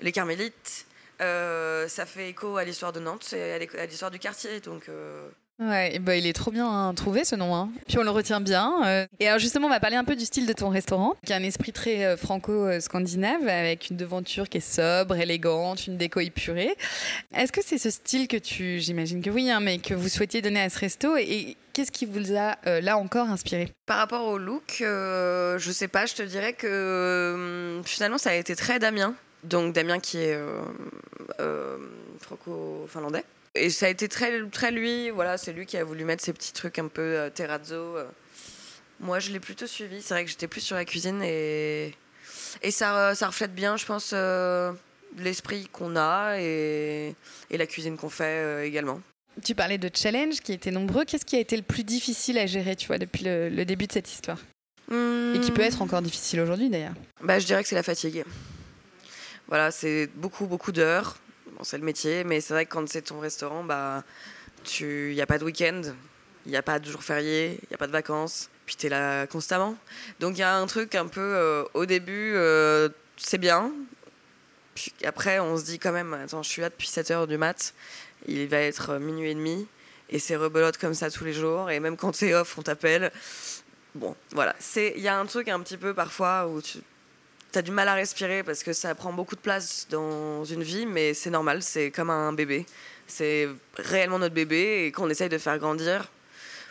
[0.00, 0.86] les Carmélites,
[1.18, 4.88] ça fait écho à l'histoire de Nantes et à l'histoire du quartier, donc.
[5.58, 7.54] Ouais, bah il est trop bien trouvé ce nom.
[7.54, 7.70] Hein.
[7.88, 8.82] Puis on le retient bien.
[8.84, 9.06] Euh.
[9.20, 11.36] Et alors justement, on va parler un peu du style de ton restaurant, qui a
[11.36, 16.76] un esprit très euh, franco-scandinave, avec une devanture qui est sobre, élégante, une déco épurée.
[17.34, 20.42] Est-ce que c'est ce style que tu, j'imagine que oui, hein, mais que vous souhaitiez
[20.42, 23.72] donner à ce resto Et qu'est-ce qui vous a euh, là encore inspiré?
[23.86, 28.34] Par rapport au look, je sais pas, je te dirais que euh, finalement ça a
[28.34, 29.14] été très Damien.
[29.42, 30.38] Donc Damien qui est
[32.20, 33.24] franco-finlandais.
[33.56, 36.32] Et ça a été très, très lui, voilà, c'est lui qui a voulu mettre ces
[36.32, 37.96] petits trucs un peu euh, terrazzo.
[39.00, 40.00] Moi, je l'ai plutôt suivi.
[40.02, 41.94] C'est vrai que j'étais plus sur la cuisine et,
[42.62, 44.72] et ça, ça reflète bien, je pense, euh,
[45.18, 47.14] l'esprit qu'on a et,
[47.50, 49.00] et, la cuisine qu'on fait euh, également.
[49.44, 51.04] Tu parlais de challenge qui étaient nombreux.
[51.04, 53.86] Qu'est-ce qui a été le plus difficile à gérer, tu vois, depuis le, le début
[53.86, 54.38] de cette histoire?
[54.88, 55.34] Mmh.
[55.34, 58.24] Et qui peut être encore difficile aujourd'hui, d'ailleurs bah, Je dirais que c'est la fatigue.
[59.48, 61.18] Voilà, c'est beaucoup, beaucoup d'heures
[61.62, 64.04] c'est le métier, mais c'est vrai que quand c'est ton restaurant, bah,
[64.80, 65.82] il n'y a pas de week-end,
[66.44, 68.86] il n'y a pas de jour férié, il n'y a pas de vacances, puis tu
[68.86, 69.76] es là constamment.
[70.20, 73.72] Donc il y a un truc un peu, euh, au début, euh, c'est bien,
[74.74, 77.38] puis après on se dit quand même, attends, je suis là depuis 7 heures du
[77.38, 77.74] mat,
[78.26, 79.66] il va être minuit et demi,
[80.10, 82.62] et c'est rebelote comme ça tous les jours, et même quand tu es off, on
[82.62, 83.10] t'appelle.
[83.94, 86.78] Bon, voilà, il y a un truc un petit peu parfois où tu
[87.56, 90.62] tu as du mal à respirer parce que ça prend beaucoup de place dans une
[90.62, 92.66] vie, mais c'est normal, c'est comme un bébé.
[93.06, 96.12] C'est réellement notre bébé et qu'on essaye de faire grandir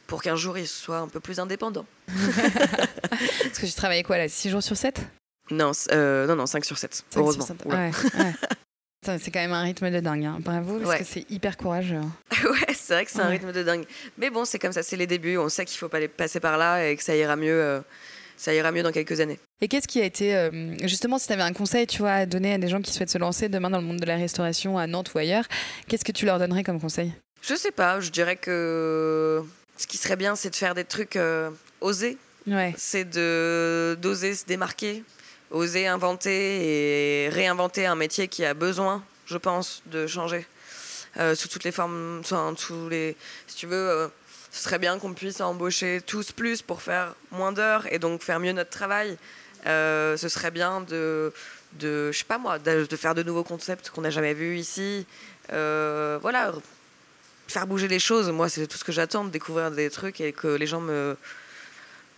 [0.06, 1.88] pour qu'un jour il soit un peu plus indépendant.
[2.08, 5.02] Parce que tu travaillais quoi là 6 jours sur 7
[5.50, 7.48] Non, non, non, 5 sur 7, heureusement.
[7.65, 7.89] Ouais,
[9.19, 10.26] C'est quand même un rythme de dingue.
[10.26, 10.38] Hein.
[10.39, 12.02] Bravo, parce que c'est hyper courageux.
[12.43, 13.86] ouais, c'est vrai que c'est un rythme de dingue.
[14.17, 15.38] Mais bon, c'est comme ça, c'est les débuts.
[15.38, 17.84] On sait qu'il faut pas les passer par là et que ça ira mieux.
[18.38, 19.39] Ça ira mieux dans quelques années.
[19.62, 20.50] Et qu'est-ce qui a été,
[20.84, 23.10] justement, si tu avais un conseil, tu vois, à donner à des gens qui souhaitent
[23.10, 25.45] se lancer demain dans le monde de la restauration à Nantes ou ailleurs,
[25.88, 27.13] qu'est-ce que tu leur donnerais comme conseil?
[27.41, 29.43] Je sais pas, je dirais que
[29.78, 31.17] ce qui serait bien, c'est de faire des trucs
[31.82, 32.17] osés.
[32.48, 32.74] Ouais.
[32.78, 35.04] C'est de d'oser se démarquer,
[35.52, 40.45] oser inventer et réinventer un métier qui a besoin, je pense, de changer
[41.17, 42.21] euh, sous toutes les formes,
[42.58, 43.15] tous les,
[43.48, 44.12] si tu veux.
[44.56, 48.22] Euh, ce serait bien qu'on puisse embaucher tous plus pour faire moins d'heures et donc
[48.22, 49.18] faire mieux notre travail.
[49.65, 51.34] Euh, ce serait bien de,
[51.80, 55.06] je sais pas moi, de, faire de nouveaux concepts qu'on n'a jamais vus ici.
[55.50, 56.54] voilà,
[57.48, 58.30] faire bouger les choses.
[58.30, 61.18] Moi, c'est tout ce que j'attends, de découvrir des trucs et que les gens me,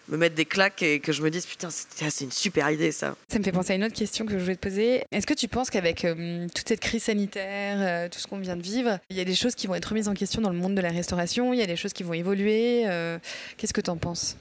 [0.09, 3.15] me mettre des claques et que je me dise putain c'est une super idée ça.
[3.29, 5.03] Ça me fait penser à une autre question que je voulais te poser.
[5.11, 8.55] Est-ce que tu penses qu'avec euh, toute cette crise sanitaire, euh, tout ce qu'on vient
[8.55, 10.57] de vivre, il y a des choses qui vont être remises en question dans le
[10.57, 13.17] monde de la restauration, il y a des choses qui vont évoluer euh,
[13.57, 14.37] Qu'est-ce que tu en penses?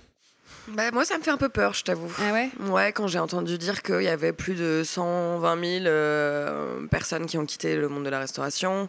[0.68, 2.12] Bah, moi, ça me fait un peu peur, je t'avoue.
[2.18, 2.50] Ah ouais?
[2.68, 7.46] Ouais, quand j'ai entendu dire qu'il y avait plus de 120 000 personnes qui ont
[7.46, 8.88] quitté le monde de la restauration,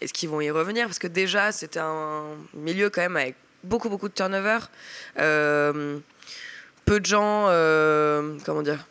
[0.00, 0.86] est-ce qu'ils vont y revenir?
[0.86, 2.24] Parce que déjà, c'était un
[2.54, 4.58] milieu quand même avec beaucoup, beaucoup de turnover.
[5.18, 5.98] Euh,
[6.84, 8.86] peu de gens, euh, comment dire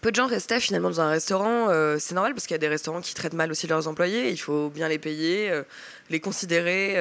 [0.00, 1.68] peu de gens restaient finalement dans un restaurant.
[1.68, 4.30] Euh, c'est normal parce qu'il y a des restaurants qui traitent mal aussi leurs employés.
[4.30, 5.52] Il faut bien les payer,
[6.08, 6.96] les considérer.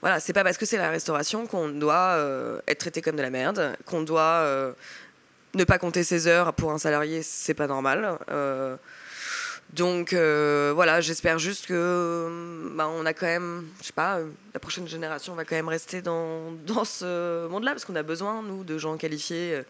[0.00, 2.18] voilà, c'est pas parce que c'est la restauration qu'on doit
[2.66, 4.74] être traité comme de la merde, qu'on doit
[5.54, 7.22] ne pas compter ses heures pour un salarié.
[7.22, 8.18] C'est pas normal.
[9.72, 14.20] Donc euh, voilà, j'espère juste que bah, on a quand même, je sais pas,
[14.54, 18.42] la prochaine génération va quand même rester dans, dans ce monde-là parce qu'on a besoin
[18.42, 19.62] nous de gens qualifiés.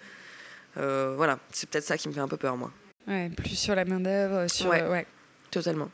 [0.77, 2.71] Euh, voilà, c'est peut-être ça qui me fait un peu peur moi.
[3.09, 5.07] Ouais, plus sur la main d'œuvre, sur ouais,
[5.51, 5.89] totalement.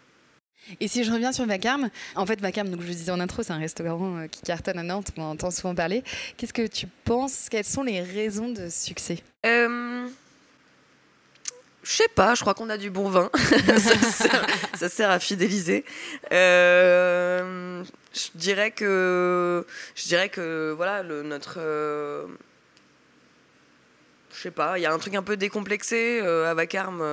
[0.80, 3.42] Et si je reviens sur Vacarme, en fait Vacarme, donc je vous disais en intro,
[3.42, 6.04] c'est un restaurant euh, qui cartonne à Nantes, on entend souvent parler.
[6.36, 7.48] Qu'est-ce que tu penses?
[7.50, 9.18] Quelles sont les raisons de succès?
[11.83, 13.31] Je sais pas, je crois qu'on a du bon vin.
[14.75, 15.85] ça, sert, à fidéliser.
[16.31, 17.83] Euh,
[18.14, 22.27] je dirais que, je dirais que voilà, le, notre, euh,
[24.33, 27.05] je sais pas, il y a un truc un peu décomplexé euh, à Vacarme.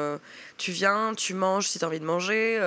[0.58, 2.62] tu viens, tu manges si tu as envie de manger.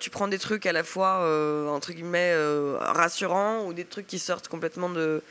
[0.00, 2.34] tu prends des trucs à la fois entre guillemets
[2.80, 5.22] rassurants ou des trucs qui sortent complètement de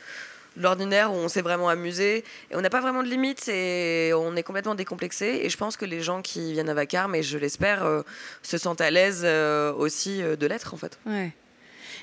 [0.56, 2.24] l'ordinaire où on s'est vraiment amusé.
[2.50, 5.40] Et on n'a pas vraiment de limites et on est complètement décomplexé.
[5.42, 8.02] Et je pense que les gens qui viennent à Vacarme, et je l'espère, euh,
[8.42, 10.98] se sentent à l'aise euh, aussi euh, de l'être en fait.
[11.06, 11.32] Ouais.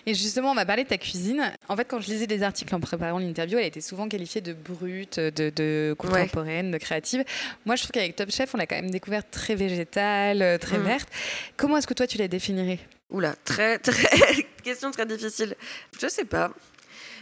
[0.05, 1.53] Et justement, on va parler de ta cuisine.
[1.69, 4.51] En fait, quand je lisais des articles en préparant l'interview, elle était souvent qualifiée de
[4.51, 7.23] brute, de, de contemporaine, de créative.
[7.65, 10.83] Moi, je trouve qu'avec Top Chef, on l'a quand même découverte très végétale, très mm.
[10.83, 11.09] verte.
[11.55, 12.79] Comment est-ce que toi, tu la définirais?
[13.11, 14.45] Oula, très, très.
[14.61, 15.55] question très difficile.
[16.01, 16.51] Je sais pas.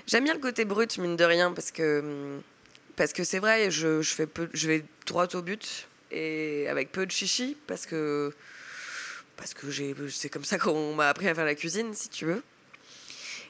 [0.08, 2.40] J'aime bien le côté brut, mine de rien, parce que
[2.96, 7.06] parce que c'est vrai, je, je, fais je vais droit au but et avec peu
[7.06, 8.34] de chichi, parce que
[9.38, 9.68] parce que
[10.10, 12.44] c'est comme ça qu'on m'a appris à faire la cuisine, si tu veux.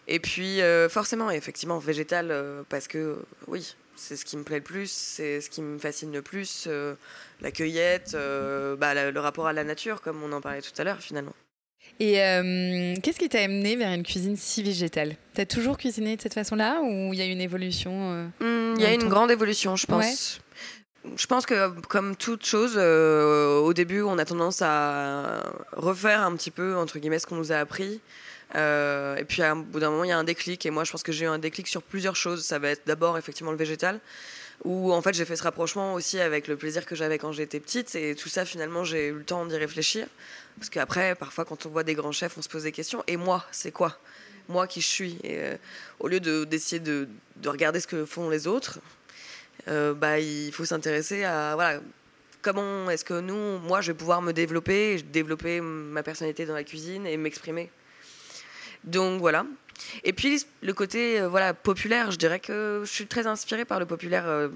[0.07, 4.57] Et puis euh, forcément, effectivement, végétal, euh, parce que oui, c'est ce qui me plaît
[4.57, 6.95] le plus, c'est ce qui me fascine le plus, euh,
[7.41, 10.99] la cueillette, bah, le rapport à la nature, comme on en parlait tout à l'heure,
[10.99, 11.35] finalement.
[11.99, 15.15] Et euh, qu'est-ce qui t'a amené vers une cuisine si végétale?
[15.33, 18.81] T'as toujours cuisiné de cette façon-là ou il y a une évolution euh, hmm, Il
[18.81, 20.39] y a une grande évolution, je pense.
[21.15, 26.35] Je pense que comme toute chose, euh, au début, on a tendance à refaire un
[26.35, 28.01] petit peu entre guillemets ce qu'on nous a appris.
[28.55, 30.65] et puis, au bout d'un moment, il y a un déclic.
[30.65, 32.43] Et moi, je pense que j'ai eu un déclic sur plusieurs choses.
[32.43, 33.99] Ça va être d'abord effectivement le végétal
[34.63, 37.59] où en fait j'ai fait ce rapprochement aussi avec le plaisir que j'avais quand j'étais
[37.59, 37.95] petite.
[37.95, 40.07] Et tout ça finalement j'ai eu le temps d'y réfléchir.
[40.57, 43.03] Parce qu'après parfois quand on voit des grands chefs on se pose des questions.
[43.07, 43.97] Et moi c'est quoi?
[44.47, 45.17] Moi qui je suis.
[45.25, 45.57] Euh,
[45.99, 48.79] au lieu d'essayer de, de, regarder ce que font les autres
[49.67, 51.79] euh, bah il faut s'intéresser à voilà
[52.41, 56.63] comment est-ce que nous moi je vais pouvoir me développer développer ma personnalité dans la
[56.63, 57.69] cuisine et m'exprimer.
[58.83, 59.45] Donc voilà
[60.03, 63.79] et puis le côté euh, voilà populaire, je dirais que je suis très inspirée par
[63.79, 64.27] le populaire.
[64.27, 64.49] Euh,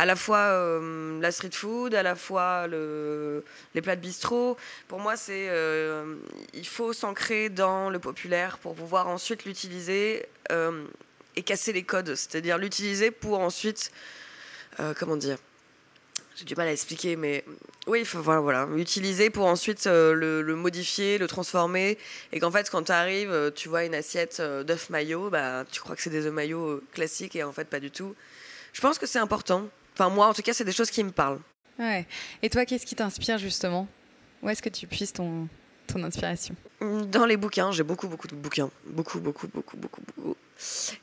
[0.00, 4.56] à la fois euh, la street food, à la fois le, les plats de bistrot.
[4.86, 5.48] Pour moi, c'est
[6.54, 10.26] il faut s'ancrer dans le populaire pour pouvoir ensuite l'utiliser
[11.34, 13.90] et casser les codes, c'est-à-dire l'utiliser pour ensuite
[14.96, 15.38] comment dire
[16.38, 17.44] j'ai du mal à expliquer, mais
[17.88, 21.98] oui, il faut voilà, voilà, utiliser pour ensuite euh, le, modifier, le transformer.
[22.32, 25.64] Et qu'en fait, quand tu arrives, euh, tu vois une assiette euh, d'œufs maillot, bah,
[25.70, 28.14] tu crois que c'est des œufs maillot classiques et en fait, pas du tout.
[28.72, 29.64] Je pense que c'est important.
[29.94, 31.40] Enfin, moi, en tout cas, c'est des choses qui me parlent.
[31.78, 32.06] Ouais.
[32.42, 33.88] Et toi, qu'est-ce qui t'inspire justement?
[34.42, 35.48] Où est-ce que tu puisses ton,
[35.88, 36.54] ton inspiration?
[36.80, 38.70] Dans les bouquins, j'ai beaucoup, beaucoup de bouquins.
[38.86, 40.36] Beaucoup, beaucoup, beaucoup, beaucoup, beaucoup.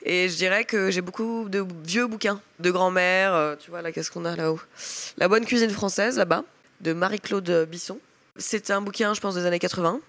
[0.04, 3.34] Et je dirais que j'ai beaucoup de vieux bouquins de grand-mère.
[3.34, 4.60] euh, Tu vois, là, qu'est-ce qu'on a là-haut?
[5.18, 6.44] La bonne cuisine française, là-bas,
[6.82, 8.00] de Marie-Claude Bisson.
[8.38, 10.00] C'est un bouquin, je pense, des années 80.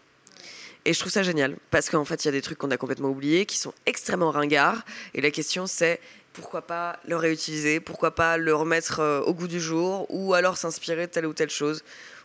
[0.85, 1.57] Et je trouve ça génial.
[1.71, 4.31] Parce qu'en fait, il y a des trucs qu'on a complètement oubliés, qui sont extrêmement
[4.31, 4.85] ringards.
[5.15, 6.01] Et la question, c'est
[6.33, 7.81] pourquoi pas le réutiliser?
[7.81, 10.07] Pourquoi pas le remettre euh, au goût du jour?
[10.11, 11.83] Ou alors s'inspirer de telle ou telle chose?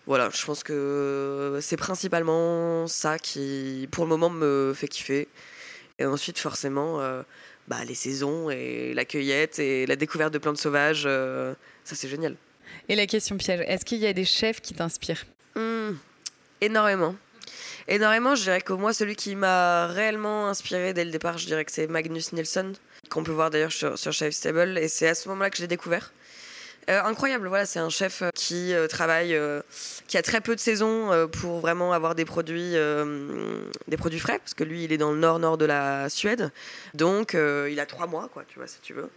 [0.08, 5.28] Voilà, je pense que c'est principalement ça qui, pour le moment, me fait kiffer.
[6.02, 7.22] Et ensuite, forcément, euh,
[7.68, 12.10] bah, les saisons et la cueillette et la découverte de plantes sauvages, euh, ça c'est
[12.10, 12.36] génial.
[12.90, 15.26] Et la question piège, est-ce qu'il y a des chefs qui t'inspirent?
[15.56, 15.92] Hmm,
[16.60, 17.16] énormément.
[17.88, 21.64] Énormément, je dirais que moi, celui qui m'a réellement inspiré dès le départ, je dirais
[21.64, 22.74] que c'est Magnus Nilsson,
[23.10, 25.62] qu'on peut voir d'ailleurs sur, sur Chef Stable, et c'est à ce moment-là que je
[25.62, 26.12] l'ai découvert.
[26.90, 29.38] Euh, incroyable, voilà, c'est un chef euh, qui euh, travaille,
[30.08, 32.76] qui a très peu de saisons pour vraiment avoir des produits,
[33.88, 36.52] des produits frais, parce que lui, il est dans le nord-nord de la Suède,
[36.94, 39.10] donc il a trois mois, quoi, tu vois, si tu veux.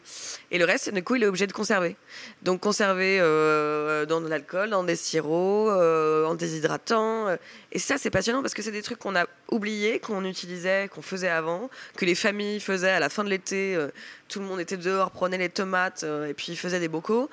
[0.50, 1.96] Et le reste, du coup, il est obligé de conserver.
[2.42, 7.36] Donc conserver dans de l'alcool, dans des sirops, en déshydratant.
[7.72, 11.02] et ça, c'est passionnant parce que c'est des trucs qu'on a oubliés, qu'on utilisait, qu'on
[11.02, 13.74] faisait avant, que les familles faisaient à la fin de l'été.
[13.76, 13.88] euh,
[14.28, 17.30] tout le monde était dehors, prenait les tomates euh, et puis faisait des bocaux.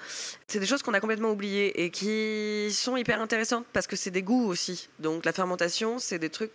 [0.47, 4.11] C'est des choses qu'on a complètement oubliées et qui sont hyper intéressantes parce que c'est
[4.11, 4.89] des goûts aussi.
[4.99, 6.51] Donc la fermentation, c'est des trucs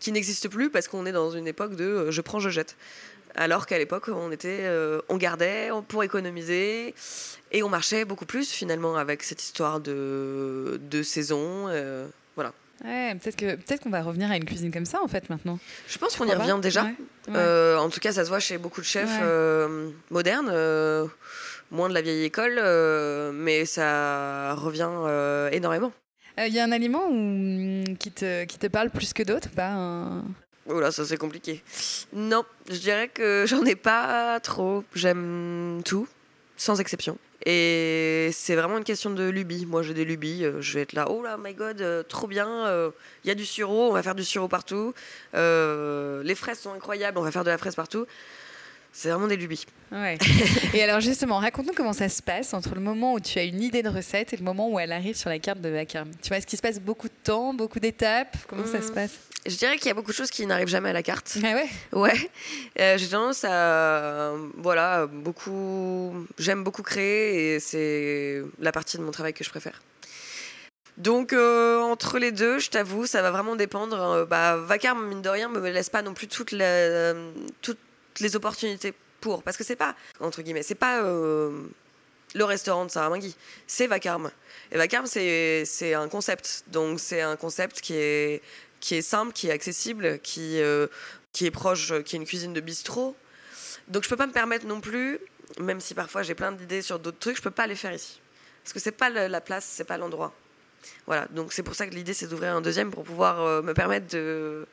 [0.00, 2.76] qui n'existent plus parce qu'on est dans une époque de euh, je prends, je jette.
[3.34, 4.68] Alors qu'à l'époque, on était,
[5.08, 6.94] on gardait pour économiser
[7.50, 11.70] et on marchait beaucoup plus finalement avec cette histoire de, de saison.
[12.34, 12.52] voilà.
[12.84, 15.58] Ouais, peut-être que peut-être qu'on va revenir à une cuisine comme ça en fait maintenant.
[15.88, 16.82] Je pense qu'on y revient déjà.
[16.84, 16.94] Ouais.
[17.36, 21.06] Euh, en tout cas, ça se voit chez beaucoup de chefs euh, modernes, euh,
[21.70, 22.60] moins de la vieille école,
[23.34, 24.90] mais ça revient
[25.52, 25.92] énormément.
[26.38, 30.24] Il y a un aliment où- qui, te, qui te parle plus que d'autres un-
[30.68, 31.62] Oh là, ça c'est compliqué.
[32.12, 34.84] Non, je dirais que j'en ai pas trop.
[34.94, 36.06] J'aime tout,
[36.62, 37.18] sans exception.
[37.44, 39.66] Et c'est vraiment une question de lubie.
[39.66, 40.44] Moi, j'ai des lubies.
[40.44, 42.48] euh, Je vais être là, oh là, my god, euh, trop bien.
[43.24, 44.94] Il y a du sirop, on va faire du sirop partout.
[45.34, 48.06] Euh, les fraises sont incroyables, on va faire de la fraise partout.
[48.94, 49.64] C'est vraiment des lubies.
[49.90, 50.18] Ouais.
[50.74, 53.62] et alors justement, raconte-nous comment ça se passe entre le moment où tu as une
[53.62, 56.10] idée de recette et le moment où elle arrive sur la carte de vacarme.
[56.22, 58.36] Tu vois, est-ce qu'il se passe beaucoup de temps, beaucoup d'étapes?
[58.48, 59.12] Comment ça se passe?
[59.46, 61.36] Je dirais qu'il y a beaucoup de choses qui n'arrivent jamais à la carte.
[61.42, 61.68] Ah ouais?
[61.92, 62.30] Ouais,
[62.78, 64.34] Euh, j'ai tendance à.
[64.56, 66.14] Voilà, beaucoup.
[66.38, 69.82] J'aime beaucoup créer et c'est la partie de mon travail que je préfère.
[70.98, 73.98] Donc, euh, entre les deux, je t'avoue, ça va vraiment dépendre.
[74.00, 77.12] Euh, bah, Vacarme, mine de rien, me laisse pas non plus toutes les,
[77.62, 77.78] toutes
[78.20, 79.42] les opportunités pour.
[79.42, 81.62] Parce que c'est pas, entre guillemets, c'est pas euh,
[82.34, 84.30] le restaurant de Sarah Mingui, c'est Vacarme.
[84.70, 86.64] Et Vacarme, c'est un concept.
[86.68, 88.42] Donc, c'est un concept qui est,
[88.80, 90.60] qui est simple, qui est accessible, qui.
[90.60, 90.86] euh,
[91.32, 93.16] qui est proche, qui est une cuisine de bistrot.
[93.88, 95.18] Donc je peux pas me permettre non plus,
[95.58, 98.20] même si parfois j'ai plein d'idées sur d'autres trucs, je peux pas les faire ici.
[98.62, 100.32] Parce que c'est pas la place, c'est pas l'endroit.
[101.06, 103.72] Voilà, donc c'est pour ça que l'idée c'est d'ouvrir un deuxième pour pouvoir euh, me
[103.72, 104.66] permettre de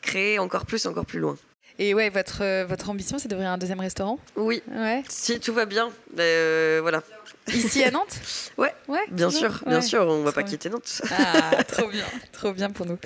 [0.00, 1.36] créer encore plus, encore plus loin.
[1.82, 5.02] Et ouais, votre, euh, votre ambition, c'est d'ouvrir un deuxième restaurant Oui, Ouais.
[5.08, 7.02] si tout va bien, euh, voilà.
[7.48, 8.20] Ici à Nantes
[8.58, 9.00] Ouais, Ouais.
[9.10, 9.82] Bien sûr, bien Ouais.
[9.82, 11.00] sûr, on va pas quitter Nantes.
[11.10, 12.98] Ah, trop bien, trop bien pour nous.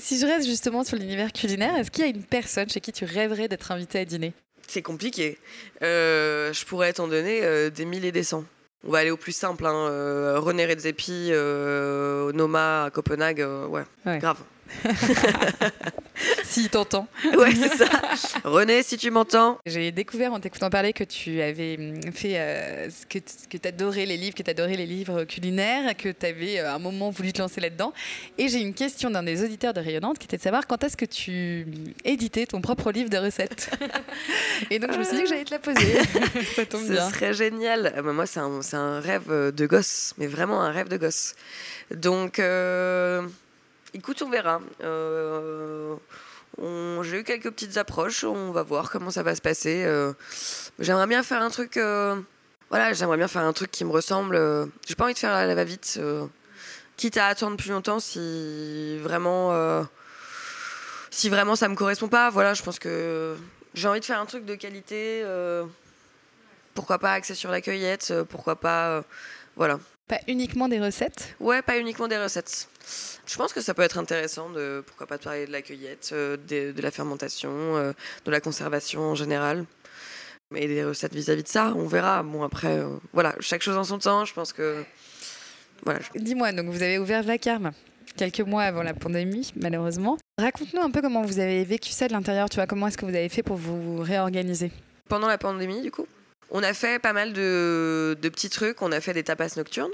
[0.00, 2.92] Si je reste justement sur l'univers culinaire, est-ce qu'il y a une personne chez qui
[2.92, 4.32] tu rêverais d'être invité à dîner?
[4.66, 5.38] C'est compliqué.
[5.82, 8.44] Euh, je pourrais t'en donner euh, des mille et des cents.
[8.86, 9.66] On va aller au plus simple.
[9.66, 9.74] Hein.
[9.90, 11.30] euh, René Redzepi,
[12.34, 14.18] Noma à Copenhague, ouais, Ouais.
[14.18, 14.38] grave.
[16.48, 17.06] Si t'entends.
[17.36, 17.86] Ouais, c'est ça.
[18.44, 19.58] René, si tu m'entends.
[19.66, 24.06] J'ai découvert en t'écoutant parler que tu avais hum, fait, euh, que, que tu adorais
[24.06, 27.32] les livres, que tu adorais les livres culinaires, que tu avais à un moment voulu
[27.32, 27.92] te lancer là-dedans.
[28.38, 30.96] Et j'ai une question d'un des auditeurs de Rayonnante qui était de savoir quand est-ce
[30.96, 33.70] que tu hum, éditais ton propre livre de recettes.
[34.70, 35.98] Et donc je me suis dit que j'allais te la poser.
[36.56, 37.10] Ça tombe Ce bien.
[37.10, 37.92] serait génial.
[37.96, 40.96] Ah bah, moi, c'est un, c'est un rêve de gosse, mais vraiment un rêve de
[40.96, 41.34] gosse.
[41.94, 43.22] Donc, euh,
[43.94, 44.60] écoute, on verra.
[44.82, 45.94] Euh,
[46.60, 49.84] J'ai eu quelques petites approches, on va voir comment ça va se passer.
[49.84, 50.12] Euh,
[50.78, 51.76] j'aimerais bien faire un truc.
[51.76, 52.20] euh,
[52.70, 54.34] voilà, j'aimerais bien faire un truc qui me ressemble.
[54.36, 56.00] euh, J'ai pas envie de faire la va-vite,
[56.96, 59.86] quitte à attendre plus longtemps si vraiment.
[61.10, 63.36] si vraiment ça me correspond pas, voilà, je pense que
[63.74, 65.24] j'ai envie de faire un truc de qualité.
[66.74, 69.04] pourquoi pas axé sur la cueillette Pourquoi pas.
[69.56, 69.78] voilà.
[70.08, 71.34] Pas uniquement des recettes.
[71.38, 72.68] Ouais, pas uniquement des recettes.
[73.26, 74.82] Je pense que ça peut être intéressant de.
[74.86, 77.92] Pourquoi pas de parler de la cueillette, euh, de, de la fermentation, euh,
[78.24, 79.66] de la conservation en général.
[80.54, 82.22] Et des recettes vis-à-vis de ça, on verra.
[82.22, 84.82] Bon, après, euh, voilà, chaque chose en son temps, je pense que.
[85.84, 86.00] Voilà.
[86.14, 87.72] Dis-moi, donc vous avez ouvert Vacarme
[88.16, 90.18] quelques mois avant la pandémie, malheureusement.
[90.38, 93.06] Raconte-nous un peu comment vous avez vécu ça de l'intérieur, tu vois, comment est-ce que
[93.06, 94.72] vous avez fait pour vous réorganiser?
[95.08, 96.06] Pendant la pandémie, du coup,
[96.50, 98.82] on a fait pas mal de, de petits trucs.
[98.82, 99.92] On a fait des tapas nocturnes.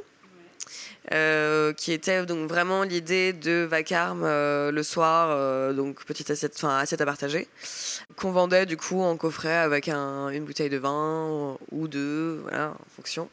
[1.13, 6.55] Euh, qui était donc vraiment l'idée de vacarme euh, le soir, euh, donc petite assiette,
[6.57, 7.47] enfin assiette à partager,
[8.17, 12.71] qu'on vendait du coup en coffret avec un, une bouteille de vin ou deux, voilà,
[12.71, 13.29] en fonction.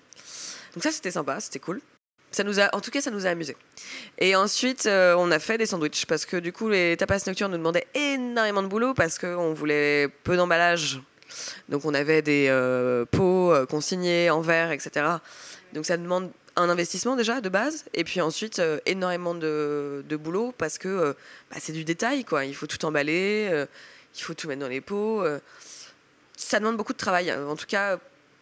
[0.74, 1.80] Donc ça c'était sympa, c'était cool.
[2.32, 3.56] Ça nous a, en tout cas, ça nous a amusé.
[4.18, 7.58] Et ensuite, on a fait des sandwichs parce que du coup, les tapas nocturnes nous
[7.58, 11.02] demandaient énormément de boulot parce qu'on voulait peu d'emballage.
[11.70, 12.50] Donc on avait des
[13.12, 15.06] pots consignés en verre, etc.
[15.74, 17.86] Donc ça demande un investissement déjà de base.
[17.94, 21.14] Et puis ensuite euh, énormément de, de, boulot parce que euh,
[21.50, 22.46] bah, c'est du détail quoi.
[22.46, 23.66] Il faut tout emballer euh,
[24.16, 25.24] il faut tout mettre dans les pots
[26.36, 27.32] ça demande beaucoup de travail.
[27.32, 28.00] En tout cas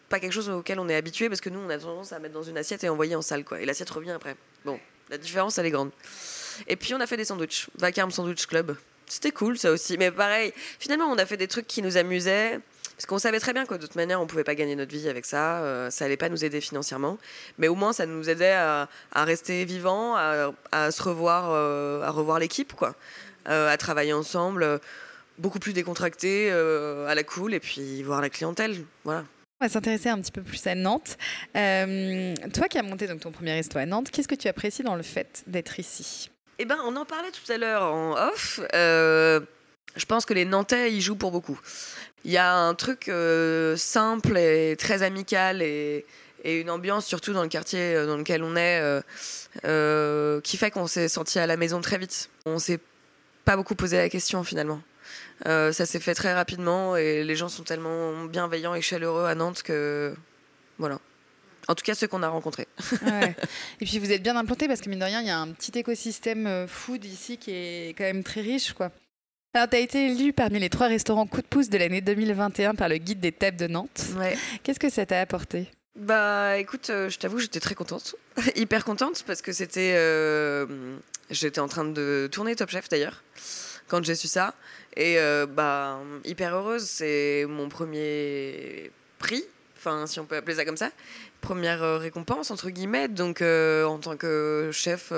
[0.08, 2.34] pas quelque chose auquel on est habitué parce que nous on a tendance à mettre
[2.34, 3.60] dans une assiette et envoyer en salle quoi.
[3.60, 4.36] Et l'assiette revient après.
[4.64, 5.90] Bon la différence elle est grande.
[6.66, 7.68] Et puis on a fait des sandwichs.
[7.76, 8.76] Vacarme Sandwich Club.
[9.06, 9.96] C'était cool ça aussi.
[9.98, 12.58] Mais pareil finalement on a fait des trucs qui nous amusaient
[13.00, 14.94] parce qu'on savait très bien que de toute manière, on ne pouvait pas gagner notre
[14.94, 17.16] vie avec ça, euh, ça allait pas nous aider financièrement,
[17.56, 22.38] mais au moins ça nous aidait à, rester vivants, à, se revoir, euh, à revoir
[22.38, 22.94] l'équipe, quoi,
[23.48, 24.80] euh, à travailler ensemble,
[25.38, 29.24] beaucoup plus décontracté, à la cool, et puis voir la clientèle, voilà.
[29.62, 31.16] On va s'intéresser un petit peu plus à Nantes.
[31.54, 34.96] toi qui as monté donc ton premier resto à Nantes, qu'est-ce que tu apprécies dans
[34.96, 36.30] le fait d'être ici?
[36.58, 38.60] Eh ben, on en parlait tout à l'heure en off.
[39.96, 41.58] Je pense que les Nantais y jouent pour beaucoup.
[42.24, 46.06] Il y a un truc euh, simple et très amical et,
[46.44, 49.02] une ambiance, surtout dans le quartier euh, dans lequel on est,
[49.64, 52.30] euh, qui fait qu'on s'est senti à la maison très vite.
[52.46, 52.80] On s'est
[53.44, 54.80] pas beaucoup posé la question finalement.
[55.44, 59.62] ça s'est fait très rapidement et les gens sont tellement bienveillants et chaleureux à Nantes
[59.62, 60.14] que
[60.78, 60.98] voilà.
[61.68, 62.66] En tout cas, ceux qu'on a rencontrés.
[63.80, 65.48] Et puis vous êtes bien implanté parce que mine de rien, il y a un
[65.52, 68.90] petit écosystème food ici qui est quand même très riche, quoi.
[69.52, 72.76] Alors, tu as été élu parmi les trois restaurants coup de pouce de l'année 2021
[72.76, 74.06] par le guide des tables de Nantes.
[74.16, 74.38] Ouais.
[74.62, 75.68] Qu'est-ce que ça t'a apporté?
[75.96, 78.14] Bah, écoute, euh, je t'avoue, j'étais très contente.
[78.54, 79.94] Hyper contente parce que c'était.
[79.96, 80.96] Euh,
[81.30, 83.24] j'étais en train de tourner Top Chef d'ailleurs,
[83.88, 84.54] quand j'ai su ça.
[84.96, 86.84] Et euh, bah, hyper heureuse.
[86.84, 89.42] C'est mon premier prix,
[89.76, 90.90] enfin, si on peut appeler ça comme ça.
[91.40, 93.08] Première récompense, entre guillemets.
[93.08, 95.12] Donc, en tant que chef,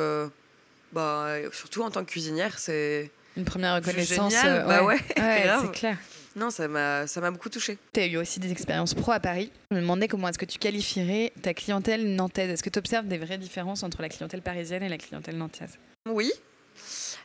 [0.92, 4.32] bah, surtout en tant que cuisinière, c'est une première reconnaissance.
[4.32, 5.96] Génial, bah ouais, c'est clair.
[6.34, 7.78] Non, ça m'a, ça m'a beaucoup touché.
[7.92, 9.50] Tu as eu aussi des expériences pro à Paris.
[9.70, 12.50] Je me demandais comment est-ce que tu qualifierais ta clientèle nantaise.
[12.50, 15.78] Est-ce que tu observes des vraies différences entre la clientèle parisienne et la clientèle nantaise?
[16.08, 16.32] Oui.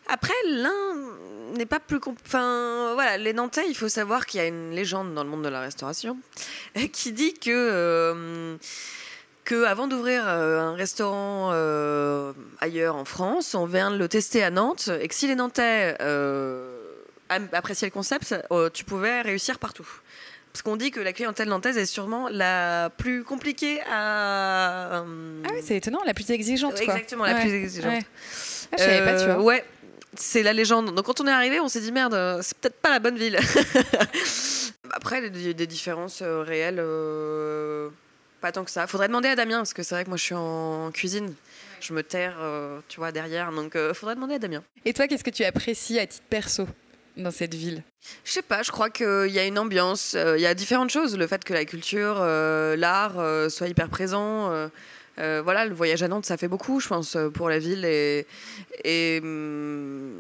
[0.10, 0.96] Après, l'un
[1.58, 2.00] n'est pas plus.
[2.26, 5.44] Enfin, voilà, les Nantais, il faut savoir qu'il y a une légende dans le monde
[5.44, 6.18] de la restauration
[6.94, 7.50] qui dit que.
[7.52, 8.58] Euh,
[9.48, 14.44] que avant d'ouvrir euh, un restaurant euh, ailleurs en France, on vient de le tester
[14.44, 16.76] à Nantes et que si les Nantais euh,
[17.30, 18.36] appréciaient le concept,
[18.74, 19.88] tu pouvais réussir partout.
[20.52, 24.98] Parce qu'on dit que la clientèle nantaise est sûrement la plus compliquée à.
[24.98, 25.04] ah
[25.54, 26.74] oui, c'est étonnant, la plus exigeante.
[26.74, 26.96] Quoi.
[26.96, 27.94] Exactement, la plus exigeante.
[27.94, 28.06] Ouais.
[28.72, 29.42] Ah, je savais pas, tu vois.
[29.42, 29.64] Ouais,
[30.16, 30.96] c'est la légende.
[30.96, 33.38] Donc quand on est arrivé, on s'est dit merde, c'est peut-être pas la bonne ville.
[34.92, 36.82] Après, il y a des différences réelles.
[38.42, 38.88] Pas tant que ça.
[38.88, 41.34] Faudrait demander à Damien, parce que c'est vrai que moi je suis en cuisine.
[41.80, 43.52] Je me terre, euh, tu vois, derrière.
[43.52, 44.64] Donc il euh, faudrait demander à Damien.
[44.86, 46.68] Et toi, qu'est-ce que tu apprécies à titre perso
[47.16, 47.84] dans cette ville?
[48.24, 50.14] Je sais pas, je crois qu'il y a une ambiance.
[50.16, 51.18] Euh, il y a différentes choses.
[51.18, 54.70] Le fait que la culture, l'art soit hyper présent.
[55.18, 57.86] voilà, le voyage à Nantes, ça fait beaucoup, je pense, pour la ville.
[57.86, 58.28] Et,
[58.84, 60.14] et hum,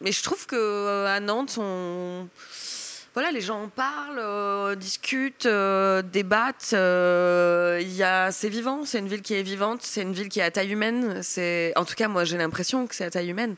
[0.00, 2.28] mais je trouve que à Nantes, on
[3.12, 6.70] voilà, les gens en parlent, euh, discutent, euh, débattent.
[6.74, 10.38] Euh, y a, c'est vivant, c'est une ville qui est vivante, c'est une ville qui
[10.38, 11.20] est à taille humaine.
[11.22, 13.56] C'est, en tout cas, moi, j'ai l'impression que c'est à taille humaine.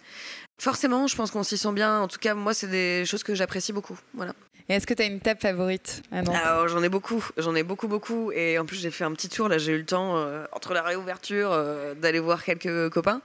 [0.58, 2.00] Forcément, je pense qu'on s'y sent bien.
[2.00, 3.98] En tout cas, moi, c'est des choses que j'apprécie beaucoup.
[4.14, 4.32] Voilà.
[4.70, 7.88] Et est-ce que tu as une table favorite Alors, j'en ai beaucoup, j'en ai beaucoup,
[7.88, 8.32] beaucoup.
[8.32, 9.48] Et en plus, j'ai fait un petit tour.
[9.48, 11.50] Là, j'ai eu le temps, entre la réouverture,
[12.00, 13.20] d'aller voir quelques copains.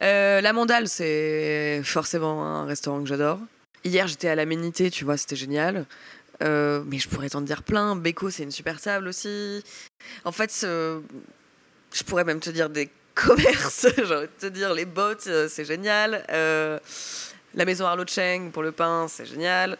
[0.00, 3.38] la Mandale, c'est forcément un restaurant que j'adore.
[3.84, 5.86] Hier, j'étais à l'aménité, tu vois, c'était génial.
[6.42, 7.96] Euh, mais je pourrais t'en dire plein.
[7.96, 9.62] Beko, c'est une super table aussi.
[10.24, 10.50] En fait,
[11.94, 13.86] je pourrais même te dire des commerces.
[13.96, 16.24] De te dire les bottes, euh, c'est génial.
[16.30, 16.78] Euh,
[17.54, 19.78] la maison Arlo Cheng pour le pain, c'est génial.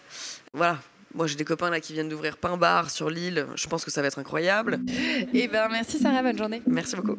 [0.53, 0.79] Voilà.
[1.15, 3.47] Moi, j'ai des copains là qui viennent d'ouvrir Pain Bar sur l'île.
[3.55, 4.81] Je pense que ça va être incroyable.
[5.33, 6.63] Et eh ben, merci Sarah, bonne journée.
[6.67, 7.19] Merci beaucoup.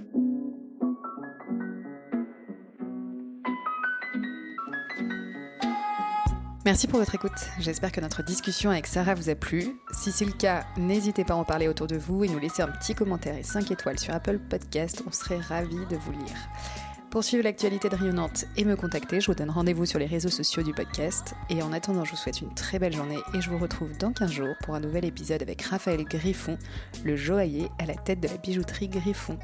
[6.66, 7.32] Merci pour votre écoute.
[7.60, 9.80] J'espère que notre discussion avec Sarah vous a plu.
[9.92, 12.64] Si c'est le cas, n'hésitez pas à en parler autour de vous et nous laisser
[12.64, 15.04] un petit commentaire et 5 étoiles sur Apple Podcast.
[15.06, 16.36] On serait ravis de vous lire.
[17.12, 20.30] Pour suivre l'actualité de Rayonnante et me contacter, je vous donne rendez-vous sur les réseaux
[20.30, 21.36] sociaux du podcast.
[21.52, 24.12] Et en attendant, je vous souhaite une très belle journée et je vous retrouve dans
[24.12, 26.58] 15 jours pour un nouvel épisode avec Raphaël Griffon,
[27.04, 29.38] le joaillier à la tête de la bijouterie Griffon.